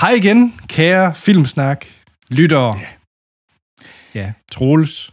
[0.00, 1.86] Hej igen, kære Filmsnak,
[2.28, 2.78] lyttere.
[4.14, 4.20] Ja.
[4.20, 5.12] ja, Troels.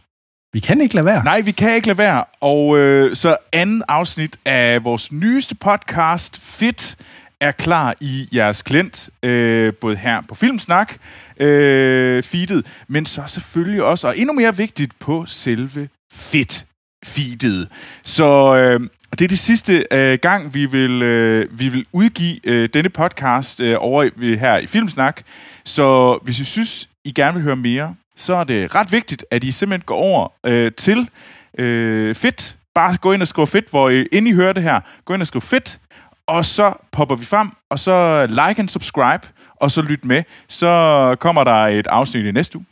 [0.52, 1.24] Vi kan ikke lade være.
[1.24, 2.24] Nej, vi kan ikke lade være.
[2.40, 6.96] Og øh, så anden afsnit af vores nyeste podcast, Fit,
[7.40, 10.94] er klar i jeres klient, øh, både her på Filmsnak,
[11.40, 16.66] øh, feedet, men så selvfølgelig også, og endnu mere vigtigt, på selve Fit
[17.04, 17.68] feedet.
[18.04, 18.80] Så øh,
[19.12, 23.60] det er det sidste øh, gang, vi vil, øh, vi vil udgive øh, denne podcast
[23.60, 25.22] øh, over i, her i Filmsnak.
[25.64, 29.44] Så hvis I synes, I gerne vil høre mere, så er det ret vigtigt, at
[29.44, 31.10] I simpelthen går over øh, til
[31.58, 32.56] øh, Fit.
[32.74, 35.22] Bare gå ind og skriv Fit, hvor I, inden I hører det her, gå ind
[35.22, 35.78] og skriv Fit,
[36.26, 40.22] og så popper vi frem, og så like and subscribe, og så lyt med.
[40.48, 42.66] Så kommer der et afsnit i næste uge,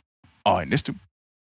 [0.45, 0.99] og i næste uge,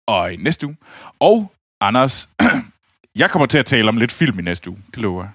[0.08, 0.78] og i næste uge.
[1.20, 2.30] Og Anders,
[3.16, 5.32] jeg kommer til at tale om lidt film i næste uge, det lover jeg.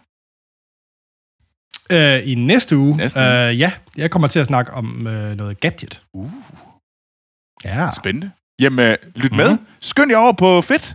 [1.93, 2.97] Uh, I næste uge?
[2.97, 3.49] Næste uge.
[3.49, 6.03] Uh, ja, jeg kommer til at snakke om uh, noget gadget.
[6.13, 6.31] Uh.
[7.65, 7.89] Ja.
[7.97, 8.31] Spændende.
[8.61, 9.37] Jamen, lyt mm.
[9.37, 9.51] med.
[9.55, 9.67] Mhm.
[9.81, 10.95] Skynd jer over på Fedt.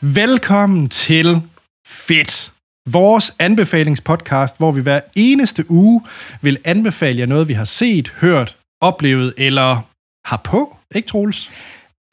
[0.00, 1.42] Velkommen til
[1.86, 2.57] Fedt.
[2.92, 6.02] Vores anbefalingspodcast, hvor vi hver eneste uge
[6.40, 9.80] vil anbefale jer noget, vi har set, hørt, oplevet eller
[10.24, 10.76] har på.
[10.94, 11.50] Ikke, Troels?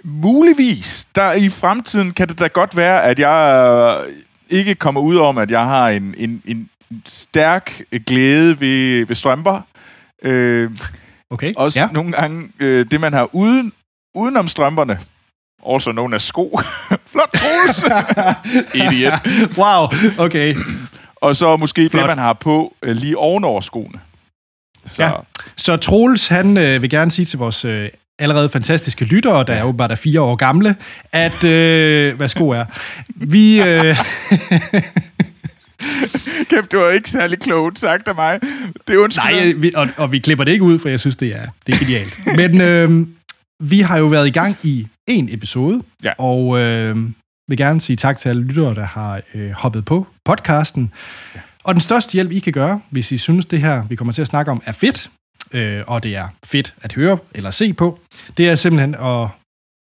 [0.03, 1.07] Muligvis.
[1.15, 4.05] Der i fremtiden kan det da godt være, at jeg
[4.49, 6.69] ikke kommer ud om, at jeg har en, en, en
[7.05, 9.61] stærk glæde ved, ved strømper.
[10.23, 10.71] Øh,
[11.29, 11.53] okay.
[11.57, 11.87] Også ja.
[11.91, 13.73] nogle gange øh, det, man har uden,
[14.15, 14.99] udenom strømperne.
[15.65, 16.59] Også known as sko.
[17.11, 17.85] Flot Troels!
[18.83, 19.13] Idiot.
[19.57, 19.87] wow,
[20.25, 20.55] okay.
[21.15, 22.01] Og så måske Flot.
[22.01, 23.99] det, man har på øh, lige ovenover skoene.
[24.85, 25.03] Så.
[25.03, 25.11] Ja.
[25.55, 29.61] Så Troels, han øh, vil gerne sige til vores øh, allerede fantastiske lyttere, der er
[29.61, 30.75] jo bare der fire år gamle,
[31.11, 32.65] at, øh, hvad sko er,
[33.07, 33.61] vi...
[33.61, 33.97] Øh,
[36.49, 38.39] Kæft, det var ikke særlig klogt sagt af mig.
[38.87, 41.35] Det er Nej, vi, og, og vi klipper det ikke ud, for jeg synes, det
[41.35, 42.19] er, det er genialt.
[42.35, 43.07] Men øh,
[43.63, 46.11] vi har jo været i gang i en episode, ja.
[46.17, 46.97] og øh,
[47.47, 50.91] vil gerne sige tak til alle lyttere, der har øh, hoppet på podcasten.
[51.35, 51.39] Ja.
[51.63, 54.21] Og den største hjælp, I kan gøre, hvis I synes, det her, vi kommer til
[54.21, 55.09] at snakke om, er fedt,
[55.51, 57.99] øh, og det er fedt at høre eller se på,
[58.37, 59.27] det er simpelthen at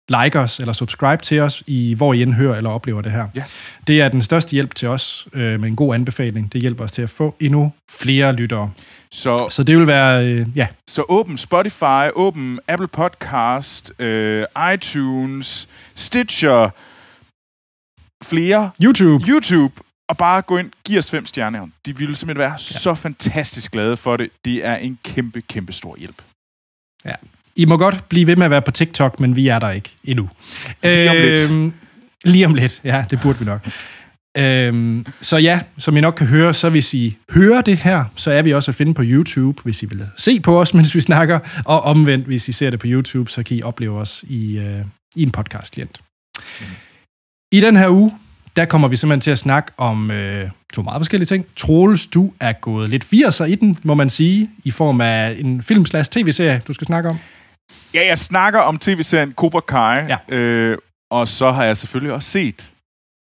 [0.09, 3.29] like os eller subscribe til os, i hvor I end hører eller oplever det her.
[3.35, 3.45] Ja.
[3.87, 6.53] Det er den største hjælp til os øh, med en god anbefaling.
[6.53, 8.71] Det hjælper os til at få endnu flere lyttere.
[9.11, 10.69] Så, så det vil være, øh, ja.
[10.89, 16.71] Så åben Spotify, åben Apple Podcast, øh, iTunes, Stitcher,
[18.25, 18.71] flere.
[18.83, 19.25] YouTube.
[19.29, 19.75] YouTube.
[20.09, 21.67] Og bare gå ind, giv os fem stjerner.
[21.87, 22.59] De ville simpelthen være ja.
[22.59, 24.31] så fantastisk glade for det.
[24.45, 26.23] Det er en kæmpe, kæmpe stor hjælp.
[27.05, 27.15] Ja.
[27.57, 29.91] I må godt blive ved med at være på TikTok, men vi er der ikke
[30.05, 30.29] endnu.
[30.83, 31.51] Lige om lidt.
[31.51, 31.73] Øhm,
[32.25, 33.69] lige om lidt, ja, det burde vi nok.
[34.37, 38.31] Øhm, så ja, som I nok kan høre, så hvis I hører det her, så
[38.31, 41.01] er vi også at finde på YouTube, hvis I vil se på os, mens vi
[41.01, 44.59] snakker, og omvendt, hvis I ser det på YouTube, så kan I opleve os i,
[44.59, 44.85] øh,
[45.17, 46.01] i en podcast-klient.
[46.61, 46.67] Mm.
[47.53, 48.13] I den her uge,
[48.57, 51.47] der kommer vi simpelthen til at snakke om øh, to meget forskellige ting.
[51.57, 55.63] Troels, du er gået lidt 80'er i den, må man sige, i form af en
[55.63, 57.19] film tv-serie, du skal snakke om.
[57.95, 60.37] Ja, jeg snakker om tv-serien Cobra Kai, ja.
[60.37, 60.79] øh,
[61.11, 62.73] og så har jeg selvfølgelig også set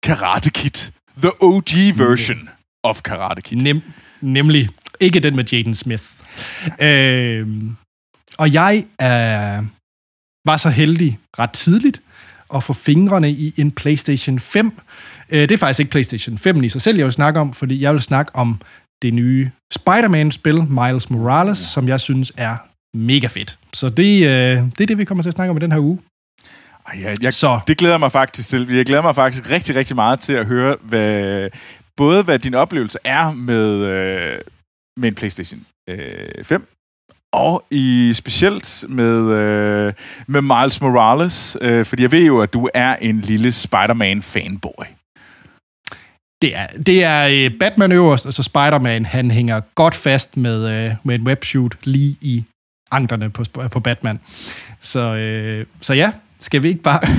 [0.04, 0.92] Karate Kid.
[1.22, 2.48] The OG version mm.
[2.84, 3.58] of Karate Kid.
[3.58, 3.82] Nem,
[4.22, 4.70] nemlig.
[5.00, 6.04] Ikke den med Jaden Smith.
[6.82, 7.48] øh,
[8.38, 9.66] og jeg øh,
[10.46, 12.02] var så heldig ret tidligt
[12.56, 14.80] at få fingrene i en PlayStation 5.
[15.30, 17.82] Øh, det er faktisk ikke PlayStation 5 i sig selv, jeg vil snakke om, fordi
[17.82, 18.62] jeg vil snakke om
[19.02, 21.66] det nye Spider-Man-spil, Miles Morales, ja.
[21.66, 22.58] som jeg synes er
[22.94, 23.60] mega fedt.
[23.74, 24.32] Så det, øh,
[24.78, 26.00] det er det, vi kommer til at snakke om i den her uge.
[26.96, 27.60] Ja, jeg, så.
[27.68, 28.68] Det glæder mig faktisk til.
[28.70, 31.50] Jeg glæder mig faktisk rigtig, rigtig meget til at høre, hvad,
[31.98, 34.40] både hvad din oplevelse er med, øh,
[34.98, 36.68] med en PlayStation øh, 5,
[37.34, 39.94] og i specielt med, øh,
[40.28, 44.86] med Miles Morales, øh, fordi jeg ved jo, at du er en lille Spider-Man-fanboy.
[46.42, 50.86] Det er, det er øh, Batman øverst, og så Spider-Man, han hænger godt fast med,
[50.86, 52.44] øh, med en webshoot lige i
[52.92, 54.20] anklerne på, på Batman.
[54.82, 57.00] Så, øh, så ja, skal vi ikke bare...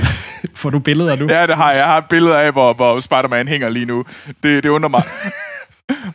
[0.55, 1.27] Får du billeder nu?
[1.29, 1.77] Ja, det har jeg.
[1.77, 4.05] Jeg har billeder af, hvor, hvor Spider-Man hænger lige nu.
[4.43, 5.03] Det, det undrer mig.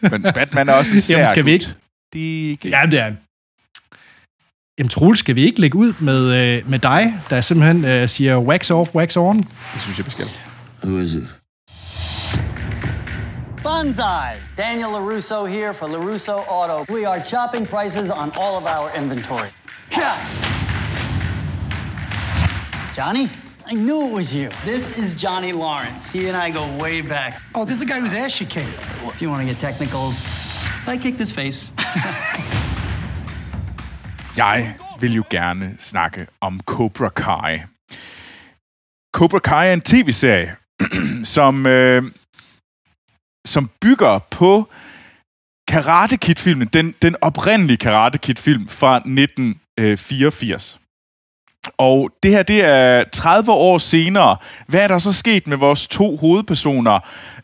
[0.10, 1.66] Men Batman er også en sær Jamen, skal vi ikke?
[2.12, 2.68] Det er ikke...
[2.68, 3.12] Ja, det er
[4.78, 8.38] Jamen, Troels, skal vi ikke lægge ud med, øh, med dig, der simpelthen øh, siger
[8.38, 9.38] wax off, wax on?
[9.74, 10.26] Det synes jeg, vi skal.
[10.84, 11.43] Who is it?
[13.64, 14.38] Bonsai!
[14.56, 16.84] Daniel LaRusso here for LaRusso Auto.
[16.92, 19.48] We are chopping prices on all of our inventory.
[22.92, 23.30] Johnny?
[23.64, 24.50] I knew it was you.
[24.66, 26.12] This is Johnny Lawrence.
[26.12, 27.40] He and I go way back.
[27.54, 28.68] Oh, this is a guy who's ass she kicked.
[29.02, 30.12] If you want to get technical,
[30.86, 31.70] I kicked his face.
[34.36, 37.62] Jeg vil jo gerne snakke om Cobra Kai.
[39.12, 40.56] Cobra Kai er en tv-serie,
[41.24, 42.02] som, øh,
[43.44, 44.68] som bygger på
[45.68, 50.74] Karate Kid-filmen, den, den oprindelige Karate Kid-film fra 1984.
[50.74, 50.80] Øh,
[51.78, 54.36] og det her, det er 30 år senere.
[54.66, 56.98] Hvad er der så sket med vores to hovedpersoner?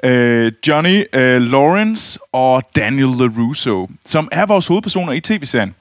[0.05, 5.75] Øh, Johnny øh, Lawrence og Daniel LaRusso, som er vores hovedpersoner i tv-serien.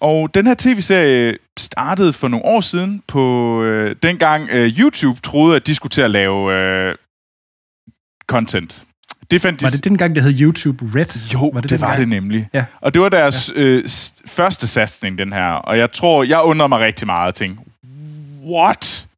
[0.00, 5.56] Og den her tv-serie startede for nogle år siden på øh, dengang øh, YouTube troede,
[5.56, 6.94] at de skulle til at lave øh,
[8.28, 8.84] content.
[9.30, 9.64] Det fandt de...
[9.64, 11.30] Var det dengang, det hed YouTube Red?
[11.32, 12.48] Jo, var det, det var det nemlig.
[12.54, 12.64] Ja.
[12.80, 13.60] Og det var deres ja.
[13.60, 13.84] øh,
[14.26, 15.52] første satsning, den her.
[15.52, 17.64] Og jeg tror, jeg undrer mig rigtig meget og tænkte,
[18.44, 19.08] what?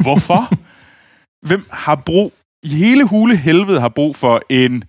[0.00, 0.52] Hvorfor?
[1.46, 2.32] Hvem har brug,
[2.62, 4.84] i hele hule helvede har brug for en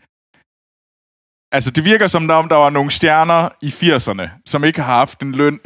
[1.52, 5.22] Altså, det virker som om, der var nogle stjerner i 80'erne, som ikke har haft
[5.22, 5.60] en løn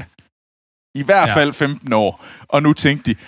[0.95, 1.65] i hvert fald ja.
[1.65, 2.25] 15 år.
[2.47, 3.19] Og nu tænkte de,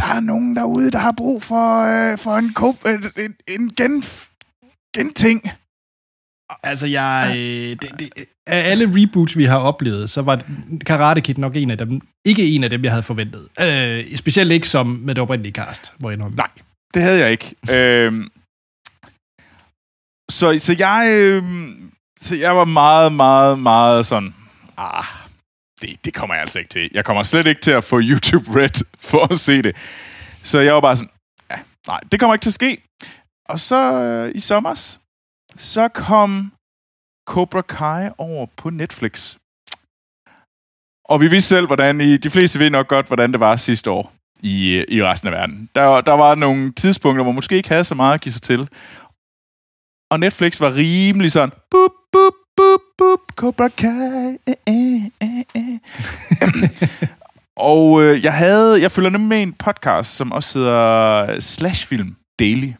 [0.00, 3.68] der er nogen derude, der har brug for, øh, for en, kop, øh, en, en
[3.78, 4.04] gen,
[4.96, 5.40] genting.
[6.62, 7.34] Altså, jeg...
[7.36, 8.10] Øh, det, det,
[8.46, 10.42] af alle reboots, vi har oplevet, så var
[10.86, 12.00] Karate Kid nok en af dem.
[12.24, 13.48] Ikke en af dem, jeg havde forventet.
[13.60, 16.48] Øh, specielt ikke som med det oprindelige cast, hvor jeg Nej,
[16.94, 17.54] det havde jeg ikke.
[17.70, 18.24] øh,
[20.30, 21.10] så, så jeg...
[21.18, 21.42] Øh,
[22.20, 24.34] så jeg var meget, meget, meget sådan...
[24.76, 25.04] Ah,
[25.82, 26.90] det, det kommer jeg altså ikke til.
[26.94, 29.76] Jeg kommer slet ikke til at få YouTube Red for at se det.
[30.42, 31.10] Så jeg var bare sådan,
[31.50, 31.56] ja,
[31.86, 32.82] nej, det kommer ikke til at ske.
[33.48, 34.74] Og så øh, i sommer,
[35.56, 36.52] så kom
[37.26, 39.36] Cobra Kai over på Netflix.
[41.04, 43.90] Og vi vidste selv, hvordan I, de fleste ved nok godt, hvordan det var sidste
[43.90, 44.12] år
[44.42, 45.68] i, øh, i resten af verden.
[45.74, 48.42] Der, der var nogle tidspunkter, hvor man måske ikke havde så meget at give sig
[48.42, 48.68] til.
[50.10, 52.80] Og Netflix var rimelig sådan, bup, bup, bup,
[53.36, 54.38] Cobra Kai.
[54.46, 57.08] Eh, eh, eh, eh.
[57.56, 62.16] og øh, jeg havde, jeg følger nemlig med en podcast, som også hedder Slash Film
[62.38, 62.72] Daily.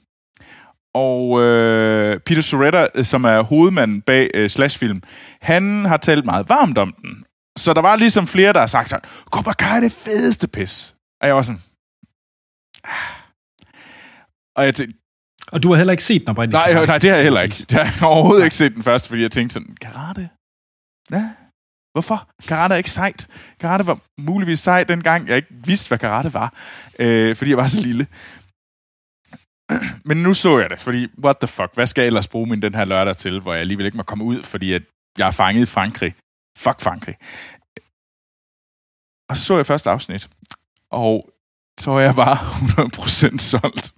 [0.94, 5.02] Og øh, Peter Soretta, øh, som er hovedmanden bag øh, Slash Film,
[5.40, 7.24] han har talt meget varmt om den.
[7.58, 8.94] Så der var ligesom flere, der har sagt,
[9.24, 10.94] Cobra Kai er det fedeste pis.
[11.20, 11.60] Og jeg var sådan...
[12.84, 12.92] Ah.
[14.56, 14.98] Og jeg tænkte,
[15.52, 16.66] og du har heller ikke set den oprindeligt?
[16.66, 17.66] Nej, nej, det har jeg heller ikke.
[17.70, 20.28] Jeg har overhovedet ikke set den først, fordi jeg tænkte sådan, karate?
[21.12, 21.30] Ja,
[21.92, 22.28] hvorfor?
[22.48, 23.28] Karate er ikke sejt.
[23.60, 26.54] Karate var muligvis sejt dengang, jeg ikke vidste, hvad karate var,
[26.98, 28.06] øh, fordi jeg var så lille.
[30.04, 32.62] Men nu så jeg det, fordi what the fuck, hvad skal jeg ellers bruge min
[32.62, 34.82] den her lørdag til, hvor jeg alligevel ikke må komme ud, fordi at
[35.18, 36.14] jeg er fanget i Frankrig.
[36.58, 37.16] Fuck Frankrig.
[39.30, 40.28] Og så så jeg første afsnit,
[40.90, 41.30] og
[41.80, 43.94] så var jeg bare 100% solgt.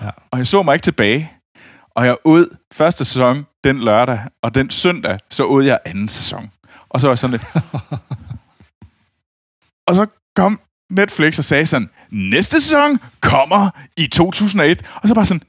[0.00, 0.10] Ja.
[0.30, 1.35] Og jeg så mig ikke tilbage.
[1.96, 6.50] Og jeg ud første sæson den lørdag, og den søndag, så ud jeg anden sæson.
[6.88, 7.44] Og så var jeg sådan lidt...
[9.88, 10.06] og så
[10.36, 10.60] kom
[10.90, 14.90] Netflix og sagde sådan, næste sæson kommer i 2001.
[15.02, 15.42] Og så bare sådan,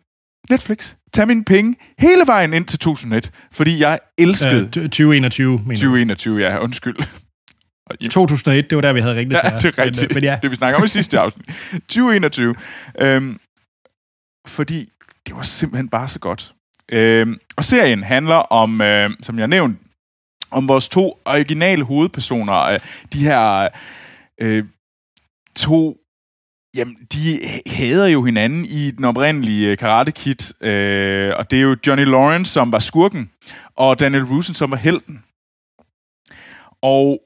[0.50, 4.64] Netflix, tag mine penge hele vejen ind til 2001, fordi jeg elskede...
[4.64, 6.96] Uh, 2021, mener 2021, ja, undskyld.
[8.12, 10.10] 2001, det var der, vi havde ringet Ja, det er rigtigt.
[10.10, 10.40] Men, men ja.
[10.42, 11.46] Det vi snakker om i sidste afsnit.
[11.72, 12.56] 2021.
[13.02, 13.40] Øhm,
[14.48, 14.90] fordi
[15.28, 16.56] det var simpelthen bare så godt.
[16.92, 19.80] Øh, og serien handler om, øh, som jeg nævnte,
[20.52, 22.56] om vores to originale hovedpersoner.
[22.56, 22.80] Øh,
[23.14, 23.68] de her
[24.42, 24.66] øh,
[25.56, 25.98] to
[26.76, 31.62] Jamen, de hader jo hinanden i den oprindelige øh, Karate Kid, øh, og det er
[31.62, 33.32] jo Johnny Lawrence, som var skurken,
[33.76, 35.24] og Daniel Rusen, som var helten.
[36.82, 37.20] Og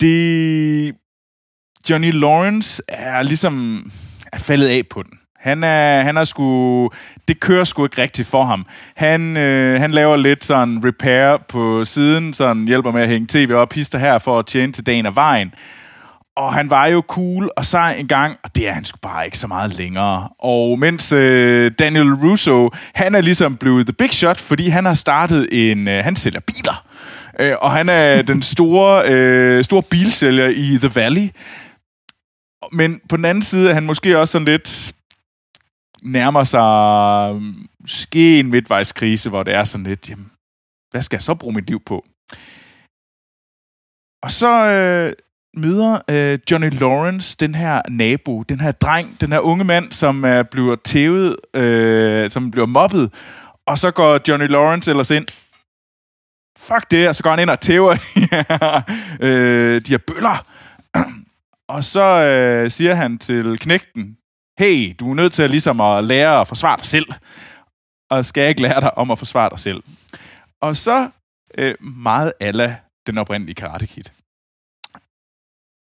[0.00, 0.94] det...
[1.90, 3.82] Johnny Lawrence er ligesom
[4.32, 5.18] er faldet af på den.
[5.40, 6.90] Han er, han er sgu...
[7.28, 8.66] Det kører sgu ikke rigtigt for ham.
[8.96, 13.52] Han, øh, han laver lidt sådan repair på siden, sådan hjælper med at hænge tv
[13.54, 15.52] op, hister her for at tjene til dagen af vejen.
[16.36, 19.24] Og han var jo cool og sej en gang, og det er han sgu bare
[19.24, 20.28] ikke så meget længere.
[20.38, 24.94] Og mens øh, Daniel Russo, han er ligesom blevet the big shot, fordi han har
[24.94, 25.88] startet en...
[25.88, 26.84] Øh, han sælger biler.
[27.40, 31.30] Øh, og han er den store, øh, store bilsælger i The Valley.
[32.72, 34.92] Men på den anden side er han måske også sådan lidt
[36.02, 40.30] nærmer sig mm, måske en midtvejskrise, hvor det er sådan lidt, jamen,
[40.90, 42.04] hvad skal jeg så bruge mit liv på?
[44.22, 45.12] Og så øh,
[45.56, 50.24] møder øh, Johnny Lawrence den her nabo, den her dreng, den her unge mand, som
[50.24, 53.14] er bliver tævet, øh, som bliver mobbet,
[53.66, 55.26] og så går Johnny Lawrence ellers ind,
[56.58, 57.90] fuck det, og så går han ind og tæver
[59.26, 60.46] øh, de her bøller,
[61.68, 64.17] Og så øh, siger han til knægten,
[64.58, 67.06] hey, du er nødt til at, ligesom at lære at forsvare dig selv.
[68.10, 69.82] Og skal jeg ikke lære dig om at forsvare dig selv?
[70.60, 71.10] Og så
[71.58, 74.04] øh, meget ala den oprindelige Karate Kid.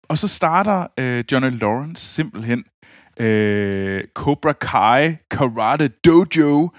[0.08, 2.64] Og så starter øh, Johnny Lawrence simpelthen
[3.20, 6.70] øh, Cobra Kai Karate Dojo,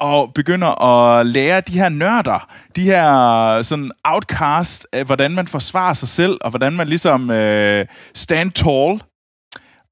[0.00, 5.92] og begynder at lære de her nørder, de her sådan outcast, af hvordan man forsvarer
[5.92, 9.02] sig selv, og hvordan man ligesom øh, stand tall.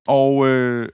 [0.06, 0.88] Og, øh,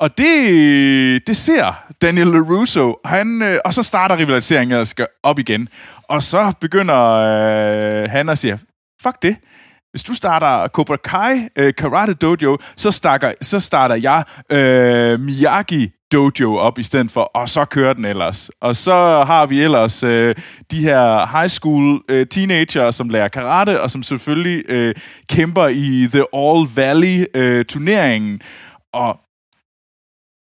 [0.00, 5.38] og det, det ser Daniel LaRusso, han, øh, og så starter rivaliseringen og skal op
[5.38, 5.68] igen.
[6.08, 8.58] Og så begynder øh, han at sige,
[9.02, 9.36] fuck det,
[9.90, 15.90] hvis du starter Cobra Kai øh, Karate Dojo, så, starter, så starter jeg øh, Miyagi
[16.12, 18.50] Dojo op i stedet for, og så kører den ellers.
[18.60, 20.34] Og så har vi ellers øh,
[20.70, 24.94] de her high school øh, teenager, som lærer karate, og som selvfølgelig øh,
[25.28, 28.40] kæmper i The All Valley øh, turneringen.
[28.92, 29.20] Og,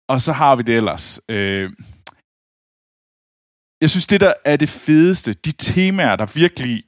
[0.08, 1.20] og så har vi det ellers.
[1.28, 1.70] Øh,
[3.80, 6.84] jeg synes, det der er det fedeste, de temaer, der virkelig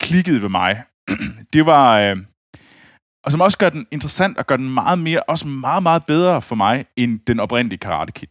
[0.00, 0.84] klikkede ved mig,
[1.52, 2.00] det var...
[2.00, 2.16] Øh,
[3.24, 6.42] og som også gør den interessant og gør den meget mere, også meget, meget bedre
[6.42, 8.28] for mig, end den oprindelige Karate Kid.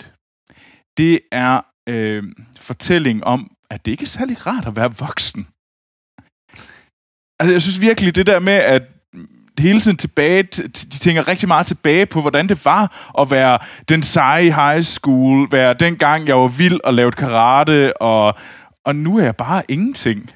[0.98, 2.24] Det er øh,
[2.60, 5.48] fortælling om, at det ikke er særlig rart at være voksen.
[7.40, 8.84] Altså, jeg synes virkelig, det der med, at
[9.60, 10.70] hele tiden tilbage, de
[11.00, 15.74] tænker rigtig meget tilbage på, hvordan det var at være den seje high school, være
[15.74, 18.38] dengang, jeg var vild og lavede karate, og,
[18.86, 20.32] og nu er jeg bare ingenting.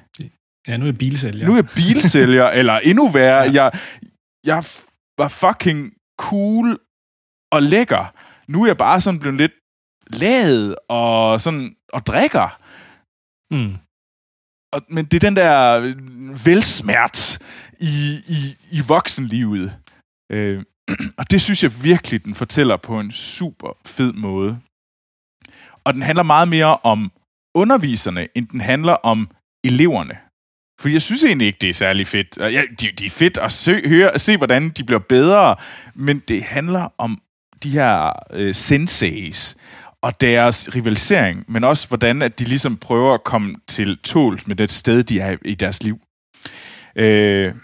[0.68, 1.46] Ja, nu er jeg bilsælger.
[1.46, 3.52] Nu er jeg bilsælger, eller endnu værre, ja.
[3.52, 3.72] jeg,
[4.46, 4.64] jeg
[5.18, 6.78] var fucking cool
[7.52, 8.12] og lækker.
[8.48, 9.52] Nu er jeg bare sådan blevet lidt
[10.10, 12.60] ladet og sådan og drikker.
[13.50, 13.76] Mm.
[14.72, 15.80] Og, men det er den der
[16.44, 17.38] velsmerts
[17.80, 19.72] i, i, i voksenlivet.
[20.32, 20.64] Øh,
[21.18, 24.58] og det synes jeg virkelig, den fortæller på en super fed måde.
[25.84, 27.12] Og den handler meget mere om
[27.54, 29.30] underviserne, end den handler om
[29.64, 30.18] eleverne.
[30.80, 32.36] For jeg synes egentlig ikke, det er særlig fedt.
[32.36, 35.56] Ja, det de er fedt at se, høre, at se, hvordan de bliver bedre,
[35.94, 37.22] men det handler om
[37.62, 39.56] de her øh, senseis
[40.02, 44.56] og deres rivalisering, men også hvordan at de ligesom prøver at komme til tål med
[44.56, 46.00] det sted, de er i deres liv.
[46.96, 47.54] Øh,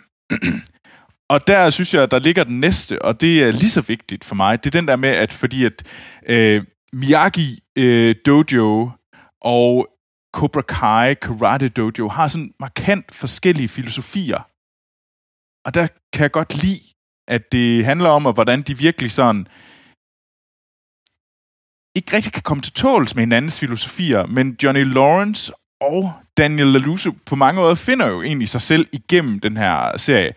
[1.33, 4.35] og der synes jeg, der ligger den næste, og det er lige så vigtigt for
[4.35, 4.64] mig.
[4.64, 5.83] Det er den der med, at fordi at
[6.26, 8.91] øh, Miyagi øh, Dojo
[9.41, 9.87] og
[10.35, 14.43] Cobra Kai, Karate Dojo, har sådan markant forskellige filosofier.
[15.67, 16.81] Og der kan jeg godt lide,
[17.29, 19.47] at det handler om, at hvordan de virkelig sådan
[21.97, 27.11] ikke rigtig kan komme til tåls med hinandens filosofier, men Johnny Lawrence og Daniel LaLuso
[27.26, 30.33] på mange måder finder jo egentlig sig selv igennem den her serie.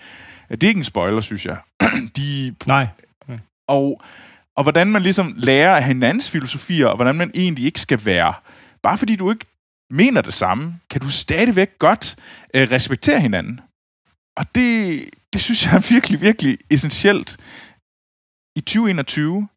[0.52, 1.58] Det er ikke en spoiler, synes jeg.
[2.18, 2.88] De, Nej.
[3.68, 4.02] Og,
[4.56, 8.34] og hvordan man ligesom lærer af hinandens filosofier, og hvordan man egentlig ikke skal være.
[8.84, 9.46] Bare fordi du ikke
[9.90, 12.16] mener det samme, kan du stadigvæk godt
[12.54, 13.60] øh, respektere hinanden.
[14.38, 17.38] Og det, det synes jeg er virkelig, virkelig essentielt
[18.56, 19.57] i 2021, at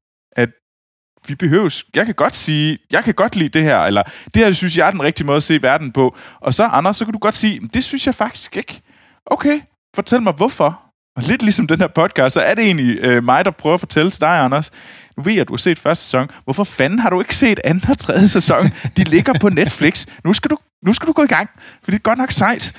[1.26, 4.02] vi behøves, jeg kan godt sige, jeg kan godt lide det her, eller
[4.34, 6.16] det her synes jeg er den rigtige måde at se verden på.
[6.40, 8.80] Og så, Anders, så kan du godt sige, det synes jeg faktisk ikke.
[9.26, 9.60] Okay,
[9.94, 10.80] fortæl mig hvorfor.
[11.16, 13.80] Og lidt ligesom den her podcast, så er det egentlig øh, mig, der prøver at
[13.80, 14.70] fortælle til dig, Anders.
[15.16, 16.28] Nu ved jeg, at du har set første sæson.
[16.44, 18.70] Hvorfor fanden har du ikke set anden og tredje sæson?
[18.96, 20.06] De ligger på Netflix.
[20.24, 21.50] Nu skal du, nu skal du gå i gang,
[21.82, 22.74] for det er godt nok sejt.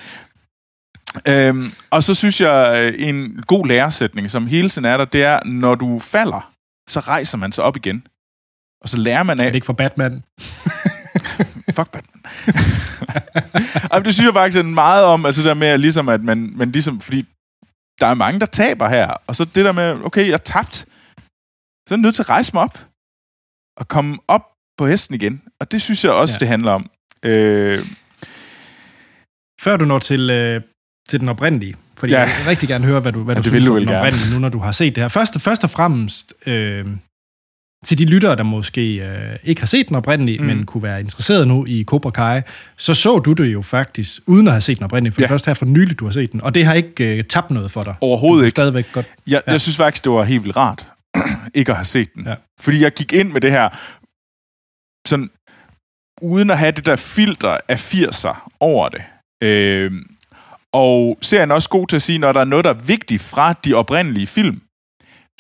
[1.28, 5.24] Øhm, og så synes jeg, øh, en god læresætning, som hele tiden er der, det
[5.24, 6.52] er, når du falder,
[6.90, 8.04] så rejser man sig op igen.
[8.82, 9.44] Og så lærer man af...
[9.44, 10.24] Er det ikke for Batman?
[11.78, 12.22] Fuck Batman.
[13.92, 17.00] og det synes jeg faktisk meget om, altså der med, ligesom, at man, man ligesom,
[17.00, 17.26] fordi
[18.00, 19.08] der er mange, der taber her.
[19.28, 20.76] Og så det der med, okay, jeg er tabt.
[20.76, 20.86] Så
[21.94, 22.86] er jeg nødt til at rejse mig op.
[23.78, 24.46] Og komme op
[24.78, 25.42] på hesten igen.
[25.60, 26.40] Og det synes jeg også, ja.
[26.40, 26.90] det handler om.
[27.24, 27.86] Øh...
[29.62, 30.62] Før du når til, øh,
[31.10, 32.20] til den oprindelige, fordi ja.
[32.20, 34.40] jeg vil rigtig gerne høre, hvad du, hvad ja, du synes om den oprindelige, nu
[34.40, 35.08] når du har set det her.
[35.10, 36.86] Først, først og fremmest, øh,
[37.86, 40.46] til de lyttere, der måske øh, ikke har set den oprindelige, mm.
[40.46, 42.42] men kunne være interesseret nu i Cobra Kai,
[42.78, 45.28] så så du det jo faktisk, uden at have set den oprindelige, for ja.
[45.28, 46.42] først her for nylig, du har set den.
[46.42, 47.96] Og det har ikke øh, tabt noget for dig.
[48.02, 48.50] Overhovedet ikke.
[48.50, 49.06] Stadigvæk godt.
[49.28, 49.52] Jeg, ja.
[49.52, 50.86] jeg synes faktisk, det var helt vildt rart,
[51.54, 52.24] ikke at have set den.
[52.26, 52.36] Ja.
[52.60, 53.70] Fordi jeg gik ind med det her,
[55.08, 55.30] sådan,
[56.22, 59.02] uden at have det der filter af 80'er over det.
[59.44, 59.92] Øh,
[60.74, 63.22] og serien er også god til at sige, når der er noget, der er vigtigt
[63.22, 64.62] fra de oprindelige film,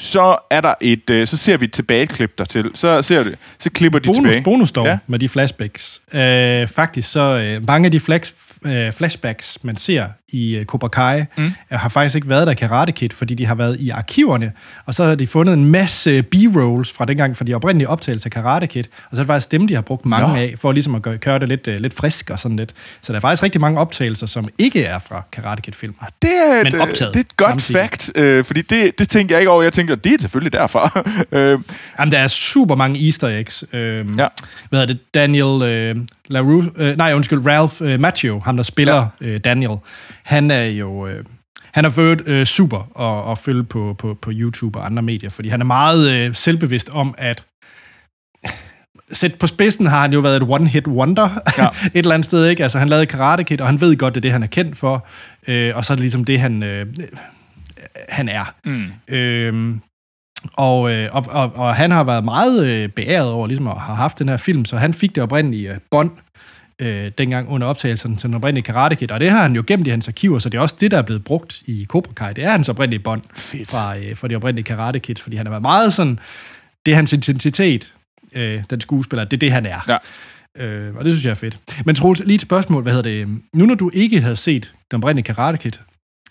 [0.01, 2.71] så er der et, øh, så ser vi et tilbageklip dertil.
[2.73, 4.43] Så ser det, så klipper de bonus, tilbage.
[4.43, 4.97] Bonus dog ja.
[5.07, 6.01] med de flashbacks.
[6.13, 8.33] Øh, faktisk så øh, mange af de flash,
[8.65, 11.51] øh, flashbacks, man ser i uh, Cobra Kai, mm.
[11.71, 14.51] har faktisk ikke været der Karate Kid, fordi de har været i arkiverne,
[14.85, 18.31] og så har de fundet en masse B-rolls fra dengang, fra de oprindelige optagelser af
[18.31, 20.41] Karate Kid, og så er det faktisk dem, de har brugt mange ja.
[20.41, 22.73] af, for ligesom at gøre, køre det lidt, uh, lidt frisk og sådan lidt.
[23.01, 25.95] Så der er faktisk rigtig mange optagelser, som ikke er fra Karate Kid-film.
[26.21, 27.81] Det er, men optaget det er et godt samtidig.
[27.81, 29.63] fact, øh, fordi det, det tænker jeg ikke over.
[29.63, 30.91] Jeg tænker, det er selvfølgelig derfor.
[31.37, 31.59] øh.
[31.99, 33.63] Jamen, der er super mange easter eggs.
[33.73, 34.27] Øh, ja.
[34.69, 34.99] Hvad er det?
[35.13, 35.95] Daniel øh,
[36.27, 39.27] LaRue, øh, nej, undskyld, Ralph øh, Macchio, ham der spiller ja.
[39.27, 39.77] øh, Daniel,
[40.23, 41.07] han er jo...
[41.07, 41.25] Øh,
[41.71, 45.29] han er ført øh, super at, at følge på, på, på YouTube og andre medier,
[45.29, 47.43] fordi han er meget øh, selvbevidst om, at
[49.11, 51.67] sæt på spidsen har han jo været et one-hit wonder ja.
[51.85, 52.63] et eller andet sted, ikke?
[52.63, 54.77] Altså, han lavede Karate Kid, og han ved godt, det er det, han er kendt
[54.77, 55.07] for,
[55.47, 56.85] øh, og så er det ligesom det, han, øh,
[58.09, 58.53] han er.
[58.65, 58.85] Mm.
[59.07, 59.75] Øh,
[60.53, 63.95] og, øh, og, og, og han har været meget øh, beæret over ligesom at have
[63.95, 66.11] haft den her film, så han fik det oprindelige øh, bånd
[66.81, 69.87] øh, dengang under optagelsen til den oprindelige Karate Kid, og det har han jo gemt
[69.87, 72.33] i hans arkiver, så det er også det, der er blevet brugt i Cobra Kai.
[72.33, 73.21] Det er hans oprindelige bånd
[73.69, 76.19] fra, øh, fra det oprindelige Karate Kid, fordi han har været meget sådan,
[76.85, 77.93] det er hans intensitet,
[78.35, 79.79] øh, den skuespiller, det er det, han er.
[79.87, 79.97] Ja.
[80.65, 81.59] Øh, og det synes jeg er fedt.
[81.85, 83.27] Men Troels, lige et spørgsmål, hvad hedder det?
[83.53, 85.71] Nu når du ikke havde set den oprindelige Karate Kid,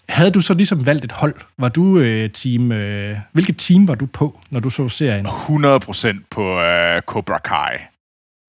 [0.09, 1.35] havde du så ligesom valgt et hold?
[1.59, 2.73] Var du øh, team...
[2.73, 5.27] Øh, hvilket team var du på, når du så serien?
[5.27, 7.77] 100% på øh, Cobra Kai.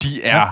[0.02, 0.36] De er...
[0.36, 0.48] Ja.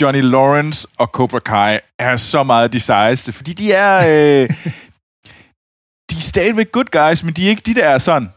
[0.00, 3.98] Johnny Lawrence og Cobra Kai er så meget de sejeste, fordi de er...
[3.98, 4.48] Øh,
[6.10, 8.30] de er stadigvæk good guys, men de er ikke de der sådan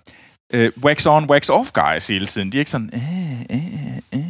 [0.54, 2.52] øh, wax on, wax off guys hele tiden.
[2.52, 2.90] De er ikke sådan...
[2.94, 3.64] Øh, øh,
[4.14, 4.22] øh,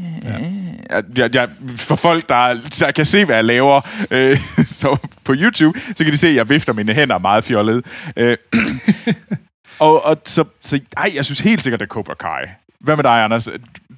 [0.89, 1.01] ja.
[1.17, 3.81] jeg, jeg, for folk, der, der kan se, hvad jeg laver
[4.11, 4.37] øh,
[4.81, 7.85] så på YouTube, så kan de se, at jeg vifter mine hænder meget fjollet.
[8.17, 8.37] Øh,
[9.79, 12.53] og, og så, så ej, jeg synes helt sikkert, det er Cobra Kai.
[12.79, 13.49] Hvad med dig, Anders?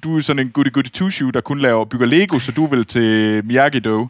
[0.04, 2.66] Du er sådan en goody goody two shoe der kun laver bygger Lego, så du
[2.66, 4.08] vil til Miyagi-Do.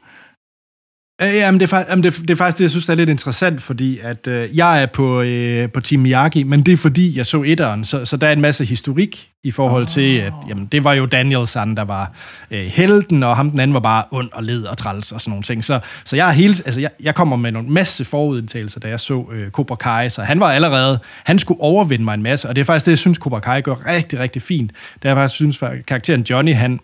[1.20, 3.62] Ja, men det, er, jamen det, det er faktisk det, jeg synes, er lidt interessant,
[3.62, 7.26] fordi at øh, jeg er på, øh, på Team Miyagi, men det er fordi, jeg
[7.26, 9.88] så etteren, så, så der er en masse historik i forhold oh.
[9.88, 12.12] til, at jamen, det var jo Danielson, der var
[12.50, 15.30] øh, helten, og ham den anden var bare ond og led og træls og sådan
[15.30, 15.64] nogle ting.
[15.64, 19.00] Så, så jeg, er hele, altså, jeg, jeg kommer med nogle masse forudindtagelser, da jeg
[19.00, 22.56] så øh, Cobra Kai, så han var allerede, han skulle overvinde mig en masse, og
[22.56, 24.70] det er faktisk det, jeg synes, Cobra Kai gør rigtig, rigtig fint.
[24.94, 26.80] Det er jeg faktisk synes, at karakteren Johnny, han,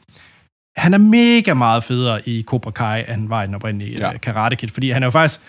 [0.77, 4.13] han er mega meget federe i Cobra Kai, end han var i den oprindelige ja.
[4.13, 5.41] Øh, Karate Kid, fordi han er jo faktisk,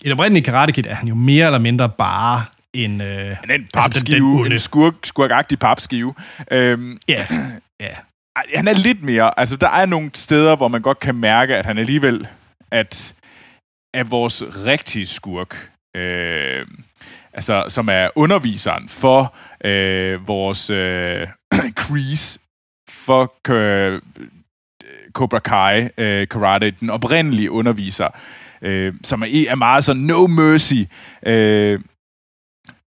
[0.00, 3.00] i den oprindelige Karate Kid er han jo mere eller mindre bare en...
[3.00, 6.14] Øh, han er en papskive, altså den, den en skurk, skurkagtig papskive.
[6.50, 7.26] Øhm, ja,
[7.80, 7.90] ja.
[8.54, 11.66] Han er lidt mere, altså der er nogle steder, hvor man godt kan mærke, at
[11.66, 12.26] han alligevel,
[12.70, 13.14] at,
[13.94, 16.66] at vores rigtige skurk, øh,
[17.32, 19.34] altså som er underviseren for
[19.64, 21.26] øh, vores øh,
[21.82, 22.40] crease,
[22.90, 24.02] for øh,
[25.12, 28.08] Cobra Kai øh, karate, den oprindelige underviser,
[28.62, 30.82] øh, som er, er meget sådan no mercy.
[31.26, 31.80] Øh,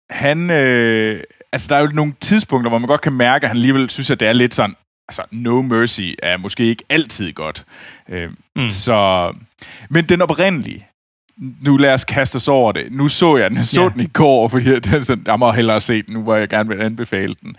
[0.10, 3.58] han, øh, altså der er jo nogle tidspunkter, hvor man godt kan mærke, at han
[3.58, 4.75] alligevel synes, at det er lidt sådan,
[5.08, 7.65] altså no mercy er måske ikke altid godt.
[8.10, 8.69] Øh, mm.
[8.69, 9.32] Så,
[9.89, 10.88] men den oprindelige,
[11.38, 12.91] nu lad os kaste os over det.
[12.91, 13.93] Nu så jeg den, jeg så yeah.
[13.93, 16.69] den i går, fordi jeg, sådan, jeg må hellere se den, nu hvor jeg gerne
[16.69, 17.56] vil anbefale den.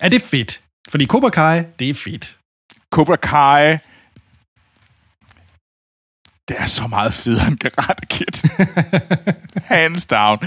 [0.00, 0.60] Er det fedt?
[0.88, 2.38] Fordi Cobra Kai, det er fedt.
[2.90, 3.78] Cobra Kai,
[6.48, 8.48] det er så meget federe end Karate Kid.
[9.74, 10.38] Hands down.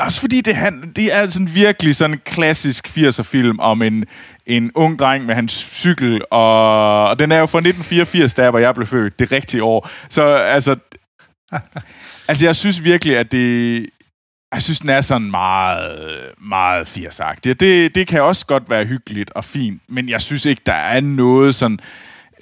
[0.00, 4.04] Også fordi det, han, det er sådan virkelig sådan en klassisk 80'er film om en,
[4.46, 8.58] en ung dreng med hans cykel, og, og den er jo fra 1984, der hvor
[8.58, 9.90] jeg blev født, det rigtige år.
[10.08, 10.76] Så altså,
[12.28, 13.86] altså jeg synes virkelig, at det,
[14.52, 17.60] jeg synes, den er sådan meget, meget firsagtig.
[17.60, 21.00] Det, det kan også godt være hyggeligt og fint, men jeg synes ikke, der er
[21.00, 21.78] noget sådan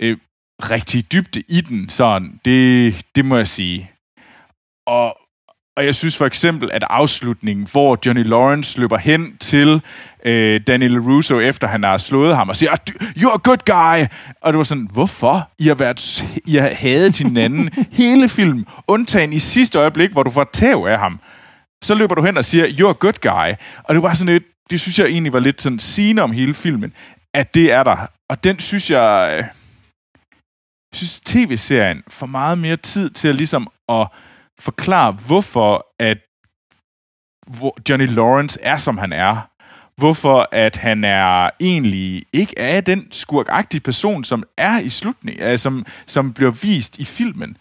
[0.01, 0.17] øh,
[0.63, 1.89] rigtig dybde i den.
[1.89, 3.91] Sådan, det, det må jeg sige.
[4.87, 5.17] Og,
[5.77, 9.83] og jeg synes for eksempel, at afslutningen, hvor Johnny Lawrence løber hen til
[10.25, 12.79] øh, Daniel Russo, efter han har slået ham, og siger, ah,
[13.19, 14.07] you're a good guy!
[14.41, 15.51] Og det var sådan, hvorfor?
[15.59, 17.71] I har, været, I har hadet hinanden
[18.03, 21.21] hele film, undtagen i sidste øjeblik, hvor du får tæv af ham
[21.85, 23.55] så løber du hen og siger, you're a good guy.
[23.85, 26.55] Og det var sådan lidt, det synes jeg egentlig var lidt sådan sigende om hele
[26.55, 26.93] filmen,
[27.35, 28.07] at det er der.
[28.31, 29.45] Og den synes jeg, øh,
[30.95, 34.09] synes tv-serien får meget mere tid til at ligesom at
[34.61, 36.19] forklare, hvorfor at
[37.89, 39.51] Johnny Lawrence er, som han er.
[39.97, 45.53] Hvorfor at han er egentlig ikke er den skurkagtige person, som er i slutningen, altså,
[45.53, 47.57] øh, som, som bliver vist i filmen.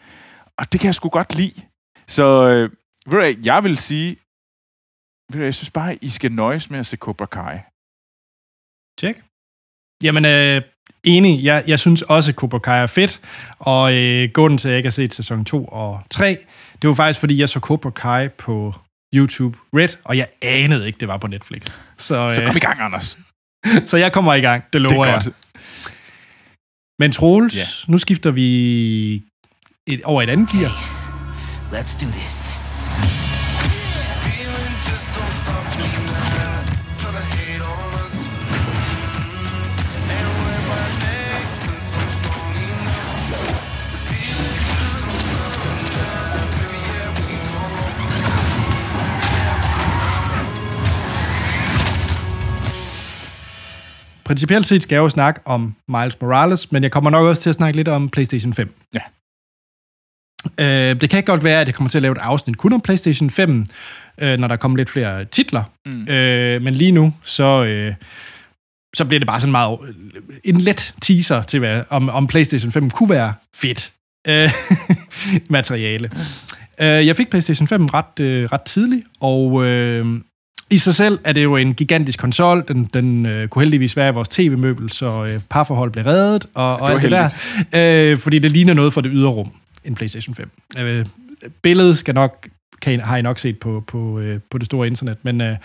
[0.57, 1.61] Og det kan jeg sgu godt lide.
[2.07, 2.69] Så øh,
[3.09, 4.09] ved du, jeg vil sige,
[5.31, 7.57] ved du, jeg synes bare, I skal nøjes med at se Cobra Kai.
[8.99, 9.15] Tjek.
[10.03, 10.61] Jamen, øh,
[11.03, 11.43] enig.
[11.43, 13.21] Jeg, jeg synes også, at Cobra Kai er fedt,
[13.59, 16.37] og øh, grunden til, at jeg ikke har set sæson 2 og 3,
[16.81, 18.73] det var faktisk, fordi jeg så Cobra Kai på
[19.15, 21.71] YouTube Red, og jeg anede ikke, det var på Netflix.
[21.97, 23.17] Så, øh, så kom i gang, Anders.
[23.89, 25.25] så jeg kommer i gang, det lover det er godt.
[25.25, 25.33] jeg.
[26.99, 27.67] Men Troels, yeah.
[27.87, 29.15] nu skifter vi
[29.87, 30.71] et, over et andet gear.
[31.71, 32.44] Let's do this.
[54.25, 57.49] Principielt set skal jeg jo snakke om Miles Morales, men jeg kommer nok også til
[57.49, 58.73] at snakke lidt om PlayStation 5.
[58.93, 58.99] Ja.
[60.57, 62.81] Øh, det kan godt være, at jeg kommer til at lave et afsnit kun om
[62.81, 63.65] PlayStation 5,
[64.21, 65.63] øh, når der kommer lidt flere titler.
[65.85, 66.07] Mm.
[66.07, 67.93] Øh, men lige nu, så, øh,
[68.95, 69.79] så bliver det bare sådan meget
[70.43, 73.91] en let teaser til, hvad, om, om PlayStation 5 kunne være fedt
[74.27, 74.51] øh,
[75.49, 76.11] materiale.
[76.81, 80.21] Øh, jeg fik PlayStation 5 ret, øh, ret tidligt, og øh,
[80.69, 82.63] i sig selv er det jo en gigantisk konsol.
[82.67, 86.77] Den, den øh, kunne heldigvis være i vores tv-møbel, så øh, parforhold blev reddet, og,
[86.77, 88.11] og alt det der.
[88.11, 89.51] Øh, fordi det ligner noget for det ydre rum,
[89.83, 90.51] en PlayStation 5.
[90.77, 91.05] Øh,
[91.61, 92.47] billedet skal nok,
[92.81, 95.55] kan, har I nok set på, på, øh, på det store internet, men øh,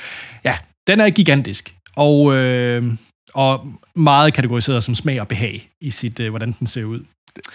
[0.45, 1.75] ja, den er gigantisk.
[1.97, 2.93] Og, øh,
[3.35, 7.01] og meget kategoriseret som smag og behag i sit, øh, hvordan den ser ud.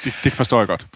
[0.03, 0.87] Det, det forstår jeg godt.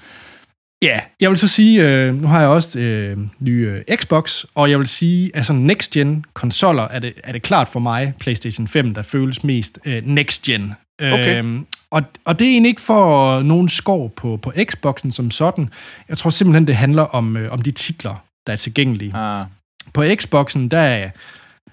[0.81, 4.69] Ja, jeg vil så sige, øh, nu har jeg også øh, nye øh, Xbox, og
[4.69, 8.67] jeg vil sige, at sådan next-gen konsoller er det, er det klart for mig, PlayStation
[8.67, 10.73] 5, der føles mest øh, next-gen.
[11.01, 11.39] Okay.
[11.39, 15.69] Øhm, og, og det er egentlig ikke for nogen skår på, på Xboxen som sådan.
[16.09, 19.15] Jeg tror simpelthen, det handler om, øh, om de titler, der er tilgængelige.
[19.15, 19.45] Ah.
[19.93, 21.09] På Xboxen, der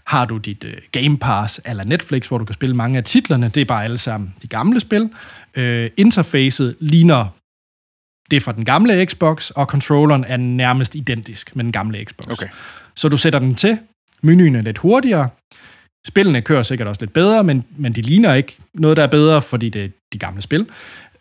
[0.06, 3.48] har du dit øh, Game Pass eller Netflix, hvor du kan spille mange af titlerne.
[3.48, 5.10] Det er bare alle sammen de gamle spil.
[5.54, 7.26] Øh, interfacet ligner
[8.30, 12.26] det er fra den gamle Xbox, og controlleren er nærmest identisk med den gamle Xbox.
[12.26, 12.48] Okay.
[12.94, 13.78] Så du sætter den til,
[14.22, 15.28] menuen er lidt hurtigere,
[16.06, 19.42] spillene kører sikkert også lidt bedre, men, men de ligner ikke noget, der er bedre,
[19.42, 20.66] fordi det er de gamle spil.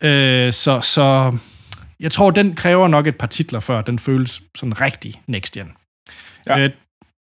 [0.00, 1.36] Øh, så, så
[2.00, 5.72] jeg tror, den kræver nok et par titler, før den føles sådan rigtig next gen.
[6.46, 6.58] Ja.
[6.58, 6.70] Øh,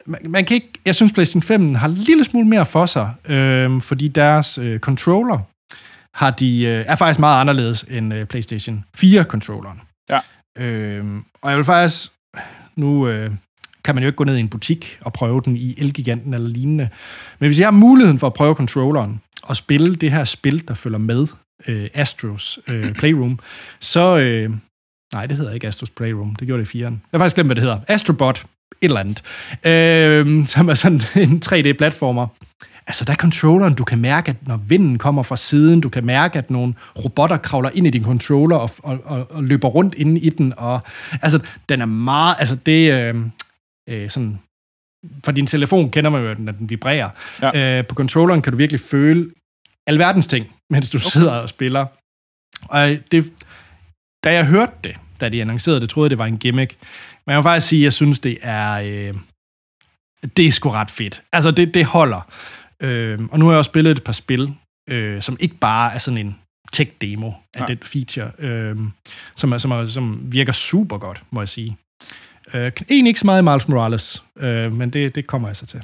[0.06, 3.14] man, man kan ikke, jeg synes, PlayStation 5 har en lille smule mere for sig,
[3.28, 5.38] øh, fordi deres øh, controller
[6.18, 9.80] har de, øh, er faktisk meget anderledes end øh, PlayStation 4-controlleren.
[10.10, 10.20] Ja.
[10.58, 12.10] Øhm, og jeg vil faktisk...
[12.76, 13.30] Nu øh,
[13.84, 16.48] kan man jo ikke gå ned i en butik og prøve den i Elgiganten eller
[16.48, 16.88] lignende.
[17.38, 20.74] Men hvis jeg har muligheden for at prøve controlleren og spille det her spil, der
[20.74, 21.26] følger med,
[21.68, 23.38] øh, Astros øh, Playroom,
[23.80, 24.18] så...
[24.18, 24.50] Øh,
[25.12, 26.34] nej, det hedder ikke Astros Playroom.
[26.34, 26.84] Det gjorde det i 4'eren.
[26.84, 27.80] Jeg har faktisk glemt, hvad det hedder.
[27.88, 28.38] Astrobot
[28.80, 29.22] et eller andet.
[29.66, 32.26] Øh, som er sådan en 3D-platformer
[32.88, 36.06] altså der er controlleren, du kan mærke, at når vinden kommer fra siden, du kan
[36.06, 36.74] mærke, at nogle
[37.04, 40.54] robotter kravler ind i din controller og, og, og, og løber rundt inde i den,
[40.56, 40.82] og
[41.22, 43.16] altså, den er meget, altså det, øh,
[43.88, 44.38] øh, sådan,
[45.24, 47.10] for din telefon kender man jo, når den vibrerer.
[47.42, 47.78] Ja.
[47.78, 49.30] Øh, på controlleren kan du virkelig føle
[49.86, 51.10] alverdens ting, mens du okay.
[51.10, 51.86] sidder og spiller.
[52.62, 53.32] Og det,
[54.24, 56.76] da jeg hørte det, da de annoncerede det, troede jeg, det var en gimmick.
[57.26, 59.08] Men jeg vil faktisk sige, at jeg synes, det er...
[59.08, 59.14] Øh,
[60.36, 61.22] det er sgu ret fedt.
[61.32, 62.20] Altså, det, det holder.
[62.82, 64.54] Øh, og nu har jeg også spillet et par spil,
[64.88, 66.38] øh, som ikke bare er sådan en
[66.72, 67.66] tech-demo af ja.
[67.66, 68.76] den feature, øh,
[69.36, 71.76] som, er, som, er, som virker super godt, må jeg sige.
[72.54, 75.66] Øh, egentlig ikke så meget i Miles Morales, øh, men det, det kommer jeg så
[75.66, 75.82] til.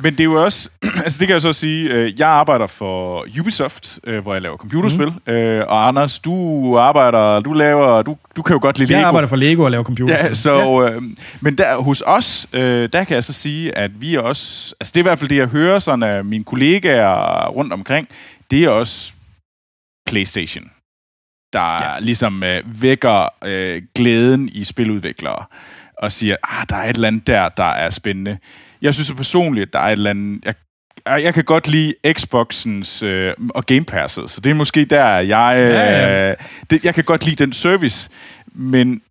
[0.00, 0.68] Men det er jo også,
[1.04, 4.56] altså det kan jeg så sige, øh, jeg arbejder for Ubisoft, øh, hvor jeg laver
[4.56, 5.32] computerspil, mm.
[5.32, 8.98] øh, og Anders, du arbejder, du laver, du, du kan jo godt lide Lego.
[8.98, 10.28] Jeg arbejder for Lego og laver computerspil.
[10.28, 10.94] Ja, så, ja.
[10.94, 11.02] Øh,
[11.40, 14.90] men der, hos os, øh, der kan jeg så sige, at vi er også, altså
[14.90, 18.08] det er i hvert fald det, jeg hører sådan af mine kollegaer rundt omkring,
[18.50, 19.12] det er også
[20.06, 20.64] PlayStation,
[21.52, 21.98] der ja.
[21.98, 25.44] ligesom øh, vækker øh, glæden i spiludviklere,
[25.98, 28.38] og siger, ah, der er et eller andet der, der er spændende
[28.82, 30.44] jeg synes personligt, at der er et eller andet...
[30.44, 30.54] Jeg,
[31.22, 35.56] jeg kan godt lide Xboxens øh, og Game Passet, så det er måske der, jeg...
[35.60, 36.30] Øh, ja, ja.
[36.30, 36.36] Øh,
[36.70, 38.10] det, jeg kan godt lide den service,
[38.54, 39.02] men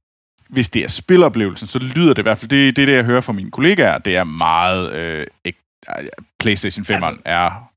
[0.49, 2.49] hvis det er spiloplevelsen, så lyder det i hvert fald...
[2.49, 4.93] Det, det, det jeg hører fra mine kollegaer, det er meget...
[4.93, 5.25] Øh,
[6.39, 7.71] PlayStation 5 altså, er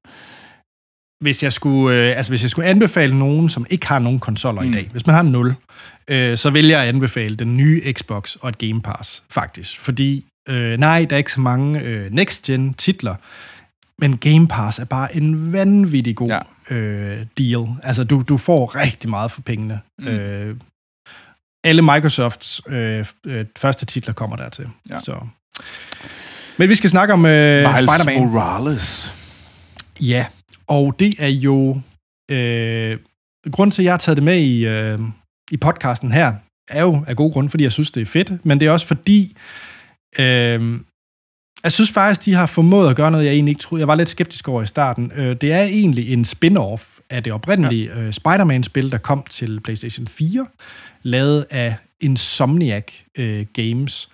[1.20, 4.62] hvis jeg skulle, øh, altså hvis jeg skulle anbefale nogen, som ikke har nogen konsoller
[4.62, 4.68] mm.
[4.68, 5.54] i dag, hvis man har 0,
[6.08, 9.80] øh, så vil jeg anbefale den nye Xbox og et Game Pass, faktisk.
[9.80, 13.14] Fordi Øh, nej, der er ikke så mange øh, next-gen titler,
[13.98, 16.74] men Game Pass er bare en vanvittig god ja.
[16.76, 17.66] øh, deal.
[17.82, 19.80] Altså, du, du får rigtig meget for pengene.
[19.98, 20.06] Mm.
[20.06, 20.56] Øh,
[21.64, 24.68] alle Microsofts øh, øh, første titler kommer dertil.
[24.90, 24.98] Ja.
[24.98, 25.20] Så.
[26.58, 28.26] Men vi skal snakke om øh, Miles Spider-Man.
[28.26, 29.14] Morales.
[30.00, 30.26] Ja,
[30.66, 31.80] og det er jo...
[32.30, 32.98] Øh,
[33.52, 34.98] grund til, at jeg har taget det med i, øh,
[35.50, 36.32] i podcasten her,
[36.68, 38.86] er jo af god grund, fordi jeg synes, det er fedt, men det er også
[38.86, 39.36] fordi,
[40.18, 40.80] øh,
[41.64, 43.80] jeg synes faktisk, de har formået at gøre noget, jeg egentlig ikke troede.
[43.80, 45.12] Jeg var lidt skeptisk over i starten.
[45.16, 48.00] Øh, det er egentlig en spin-off af det oprindelige ja.
[48.00, 50.46] øh, Spider-Man-spil, der kom til PlayStation 4,
[51.02, 54.08] lavet af Insomniac øh, Games.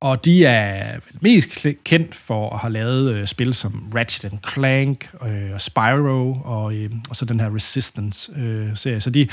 [0.00, 5.54] Og de er mest kendt for at have lavet øh, spil som Ratchet Clank øh,
[5.54, 8.96] og Spyro og, øh, og så den her Resistance-serie.
[8.96, 9.28] Øh, så de,